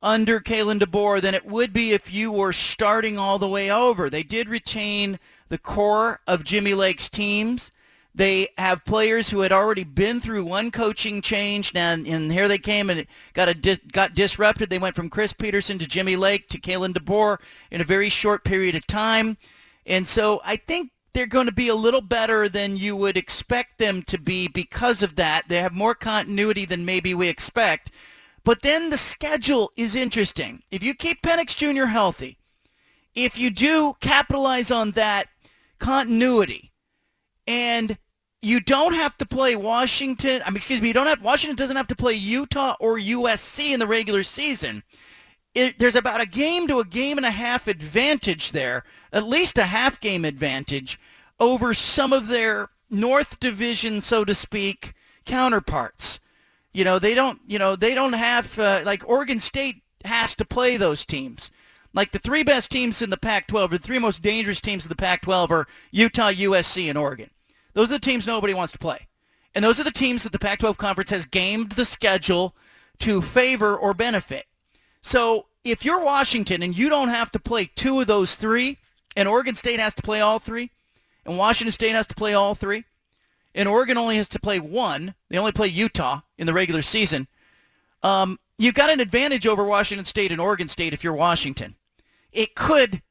under 0.05 0.39
Kalen 0.39 0.79
DeBoer 0.79 1.23
than 1.23 1.35
it 1.35 1.47
would 1.47 1.73
be 1.73 1.93
if 1.93 2.13
you 2.13 2.31
were 2.31 2.53
starting 2.53 3.19
all 3.19 3.39
the 3.39 3.49
way 3.49 3.71
over. 3.71 4.11
They 4.11 4.23
did 4.23 4.51
retain 4.51 5.19
the 5.49 5.57
core 5.57 6.21
of 6.27 6.45
Jimmy 6.45 6.75
Lake's 6.75 7.09
teams. 7.09 7.73
They 8.15 8.49
have 8.59 8.85
players 8.85 9.31
who 9.31 9.41
had 9.41 9.51
already 9.51 9.83
been 9.83 10.21
through 10.21 10.45
one 10.45 10.71
coaching 10.71 11.21
change, 11.21 11.75
now, 11.75 11.95
and 11.95 12.31
here 12.31 12.47
they 12.47 12.59
came 12.59 12.91
and 12.91 13.07
got 13.33 13.49
a 13.49 13.55
dis, 13.55 13.81
got 13.91 14.15
disrupted. 14.15 14.71
They 14.71 14.79
went 14.79 14.95
from 14.95 15.11
Chris 15.11 15.33
Petersen 15.33 15.79
to 15.79 15.87
Jimmy 15.87 16.15
Lake 16.15 16.49
to 16.51 16.61
Kalen 16.61 16.93
DeBoer 16.93 17.39
in 17.73 17.81
a 17.81 17.85
very 17.85 18.11
short 18.11 18.45
period 18.45 18.77
of 18.77 18.87
time, 18.87 19.37
and 19.85 20.07
so 20.07 20.41
I 20.45 20.57
think 20.57 20.93
they're 21.13 21.27
going 21.27 21.47
to 21.47 21.53
be 21.53 21.69
a 21.69 21.75
little 21.75 22.01
better 22.01 22.49
than 22.49 22.77
you 22.77 22.95
would 22.95 23.17
expect 23.17 23.79
them 23.79 24.03
to 24.03 24.19
be 24.19 24.49
because 24.49 25.03
of 25.03 25.17
that. 25.17 25.49
They 25.49 25.63
have 25.63 25.73
more 25.73 25.95
continuity 25.95 26.67
than 26.67 26.85
maybe 26.85 27.15
we 27.15 27.29
expect. 27.29 27.91
But 28.45 28.63
then 28.63 28.91
the 28.91 28.99
schedule 28.99 29.73
is 29.77 29.97
interesting. 29.97 30.63
If 30.71 30.83
you 30.83 30.95
keep 30.95 31.23
Penix 31.23 31.57
Jr. 31.57 31.87
healthy, 31.87 32.39
if 33.15 33.39
you 33.39 33.51
do 33.51 33.97
capitalize 34.01 34.71
on 34.71 34.93
that 34.93 35.29
continuity, 35.79 36.73
and 37.47 37.99
you 38.43 38.61
don't 38.61 38.95
have 38.95 39.17
to 39.19 39.27
play 39.27 39.57
Washington. 39.57 40.43
I 40.45 40.51
mean, 40.51 40.57
excuse 40.57 40.83
me. 40.83 40.89
You 40.89 40.95
don't 40.95 41.07
have 41.07 41.23
Washington 41.23 41.57
doesn't 41.57 41.77
have 41.77 41.87
to 41.89 41.97
play 41.97 42.13
Utah 42.13 42.77
or 42.79 42.99
USC 42.99 43.73
in 43.73 43.81
the 43.81 43.87
regular 43.87 44.23
season. 44.23 44.83
It, 45.55 45.79
there's 45.79 45.97
about 45.97 46.21
a 46.21 46.27
game 46.27 46.67
to 46.69 46.81
a 46.81 46.85
game 46.85 47.17
and 47.17 47.25
a 47.25 47.31
half 47.31 47.69
advantage 47.69 48.53
there, 48.53 48.85
at 49.13 49.27
least 49.27 49.57
a 49.57 49.65
half 49.65 50.01
game 50.01 50.25
advantage 50.25 50.99
over 51.39 51.73
some 51.73 52.13
of 52.13 52.27
their 52.27 52.71
North 52.91 53.41
Division, 53.41 54.01
so 54.01 54.25
to 54.25 54.35
speak, 54.35 54.95
counterparts. 55.25 56.19
You 56.75 56.85
know, 56.85 56.99
they 56.99 57.15
don't. 57.15 57.41
You 57.47 57.59
know, 57.59 57.77
they 57.77 57.95
don't 57.95 58.13
have 58.13 58.59
uh, 58.59 58.83
like 58.85 59.09
Oregon 59.09 59.39
State 59.39 59.83
has 60.05 60.35
to 60.37 60.45
play 60.45 60.77
those 60.77 61.07
teams. 61.07 61.51
Like 61.95 62.11
the 62.11 62.19
three 62.19 62.43
best 62.43 62.71
teams 62.71 63.01
in 63.01 63.11
the 63.11 63.17
Pac-12, 63.17 63.71
the 63.71 63.79
three 63.79 64.01
most 64.01 64.21
dangerous 64.21 64.61
teams 64.61 64.85
in 64.85 64.89
the 64.89 64.97
Pac-12 64.97 65.51
are 65.51 65.69
Utah, 65.93 66.33
USC, 66.33 66.89
and 66.89 66.99
Oregon. 66.99 67.31
Those 67.73 67.91
are 67.91 67.95
the 67.95 68.01
teams 68.01 68.27
nobody 68.27 68.53
wants 68.53 68.73
to 68.73 68.79
play. 68.79 69.07
And 69.55 69.65
those 69.65 69.79
are 69.79 69.85
the 69.85 69.93
teams 69.93 70.25
that 70.25 70.33
the 70.33 70.39
Pac-12 70.41 70.77
conference 70.77 71.11
has 71.11 71.25
gamed 71.25 71.73
the 71.73 71.85
schedule 71.85 72.57
to 72.99 73.23
favor 73.23 73.77
or 73.77 73.95
benefit. 73.95 74.47
So 75.01 75.47
if 75.63 75.85
you're 75.85 76.03
Washington 76.03 76.65
and 76.65 76.77
you 76.77 76.89
don't 76.89 77.09
have 77.09 77.31
to 77.33 77.39
play 77.39 77.67
two 77.67 78.01
of 78.01 78.09
those 78.09 78.35
three, 78.35 78.79
and 79.17 79.29
Oregon 79.29 79.55
State 79.55 79.79
has 79.79 79.95
to 79.95 80.03
play 80.03 80.21
all 80.21 80.41
three, 80.41 80.73
and 81.25 81.39
Washington 81.39 81.71
State 81.71 81.95
has 81.95 82.09
to 82.09 82.15
play 82.17 82.35
all 82.35 82.57
three, 82.57 82.85
and 83.55 83.69
Oregon 83.69 83.97
only 83.97 84.17
has 84.17 84.29
to 84.29 84.41
play 84.41 84.59
one, 84.59 85.15
they 85.31 85.39
only 85.39 85.53
play 85.53 85.69
Utah 85.69 86.21
in 86.39 86.47
the 86.47 86.55
regular 86.55 86.83
season, 86.83 87.29
um, 88.03 88.39
you've 88.59 88.75
got 88.75 88.91
an 88.91 89.01
advantage 89.01 89.47
over 89.47 89.65
Washington 89.65 90.05
State 90.05 90.33
and 90.33 90.41
Oregon 90.41 90.69
State 90.69 90.93
if 90.93 91.03
you're 91.03 91.13
Washington. 91.13 91.77
It 92.33 92.55
could 92.55 93.03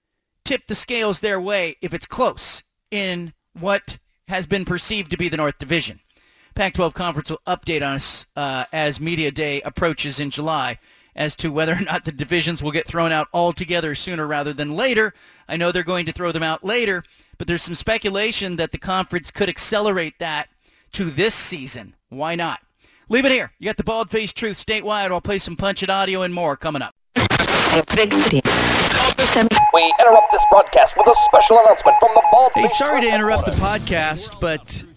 tip 0.44 0.68
the 0.68 0.76
scales 0.76 1.20
their 1.20 1.40
way 1.40 1.78
if 1.82 1.94
it's 1.94 2.06
close 2.06 2.64
in 2.92 3.34
what 3.60 3.98
has 4.28 4.46
been 4.46 4.66
perceived 4.66 5.12
to 5.12 5.18
be 5.18 5.30
the 5.30 5.38
North 5.38 5.58
Division. 5.58 6.00
Pac-12 6.56 6.94
Conference 6.94 7.30
will 7.32 7.42
update 7.48 7.82
us 7.82 8.28
uh, 8.36 8.66
as 8.72 9.02
Media 9.02 9.32
Day 9.32 9.62
approaches 9.62 10.20
in 10.20 10.30
July 10.30 10.78
as 11.16 11.36
to 11.38 11.52
whether 11.52 11.74
or 11.74 11.82
not 11.82 12.06
the 12.06 12.12
divisions 12.12 12.64
will 12.64 12.72
get 12.72 12.88
thrown 12.88 13.12
out 13.12 13.28
altogether 13.34 13.96
sooner 13.96 14.28
rather 14.28 14.54
than 14.54 14.76
later. 14.76 15.14
I 15.48 15.58
know 15.58 15.72
they're 15.72 15.84
going 15.84 16.06
to 16.06 16.12
throw 16.12 16.32
them 16.32 16.44
out 16.44 16.64
later, 16.64 17.04
but 17.38 17.48
there's 17.48 17.64
some 17.64 17.76
speculation 17.76 18.56
that 18.58 18.72
the 18.72 18.78
conference 18.78 19.32
could 19.32 19.50
accelerate 19.50 20.20
that 20.20 20.50
to 20.94 21.12
this 21.12 21.36
season. 21.36 21.96
Why 22.10 22.36
not? 22.36 22.62
Leave 23.10 23.26
it 23.26 23.32
here. 23.32 23.52
You 23.60 23.66
got 23.66 23.78
the 23.78 23.84
Bald 23.84 24.10
Faced 24.10 24.36
Truth 24.36 24.64
statewide. 24.66 25.12
I'll 25.12 25.22
play 25.22 25.38
some 25.38 25.56
Punch 25.56 25.84
It 25.84 25.90
audio 25.90 26.22
and 26.22 26.34
more 26.34 26.56
coming 26.56 26.82
up. 26.82 26.96
We 29.74 29.94
interrupt 30.00 30.32
this 30.32 30.46
broadcast 30.50 30.96
with 30.96 31.08
a 31.08 31.16
special 31.26 31.60
announcement 31.60 31.98
from 32.00 32.12
the 32.14 32.24
Bald 32.32 32.52
Hey, 32.54 32.68
sorry 32.70 33.02
to 33.02 33.14
interrupt 33.14 33.46
the 33.46 33.52
podcast, 33.52 34.40
but 34.40 34.84